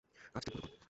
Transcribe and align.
কাজ 0.33 0.41
ঠিকমতো 0.45 0.61
করো। 0.63 0.77